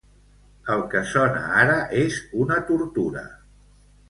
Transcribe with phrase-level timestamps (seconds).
[0.75, 3.25] El que sona ara és una tortura.